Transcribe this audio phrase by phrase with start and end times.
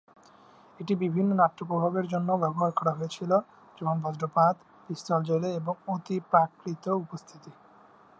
[0.79, 3.31] এটি বিভিন্ন নাট্য প্রভাবের জন্যও ব্যবহার করা হয়েছিল,
[3.77, 7.51] যেমন বজ্রপাত, পিস্তল জ্বলে, এবং অতিপ্রাকৃত উপস্থিতি।